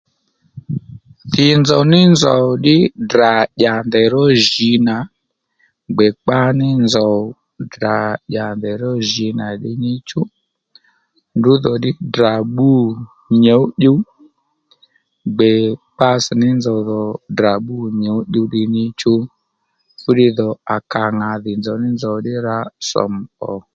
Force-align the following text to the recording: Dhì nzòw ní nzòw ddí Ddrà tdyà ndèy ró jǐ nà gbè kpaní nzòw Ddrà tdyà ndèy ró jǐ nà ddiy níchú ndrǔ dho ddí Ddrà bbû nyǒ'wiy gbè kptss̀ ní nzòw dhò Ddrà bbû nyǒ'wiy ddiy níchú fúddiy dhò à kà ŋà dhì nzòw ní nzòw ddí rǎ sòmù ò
Dhì 1.31 1.47
nzòw 1.61 1.83
ní 1.91 1.99
nzòw 2.13 2.45
ddí 2.57 2.77
Ddrà 3.03 3.31
tdyà 3.47 3.73
ndèy 3.87 4.07
ró 4.13 4.23
jǐ 4.51 4.69
nà 4.87 4.95
gbè 5.95 6.07
kpaní 6.21 6.67
nzòw 6.85 7.15
Ddrà 7.63 7.97
tdyà 8.25 8.45
ndèy 8.57 8.77
ró 8.83 8.91
jǐ 9.11 9.27
nà 9.39 9.47
ddiy 9.53 9.77
níchú 9.83 10.21
ndrǔ 11.37 11.53
dho 11.63 11.73
ddí 11.77 11.91
Ddrà 12.07 12.33
bbû 12.49 12.69
nyǒ'wiy 13.43 13.99
gbè 15.35 15.51
kptss̀ 15.97 16.37
ní 16.41 16.49
nzòw 16.57 16.79
dhò 16.89 17.01
Ddrà 17.31 17.53
bbû 17.59 17.75
nyǒ'wiy 18.01 18.47
ddiy 18.47 18.67
níchú 18.75 19.13
fúddiy 20.01 20.31
dhò 20.37 20.49
à 20.73 20.75
kà 20.91 21.03
ŋà 21.17 21.29
dhì 21.43 21.51
nzòw 21.59 21.77
ní 21.81 21.89
nzòw 21.93 22.17
ddí 22.19 22.33
rǎ 22.45 22.57
sòmù 22.89 23.21
ò 23.51 23.53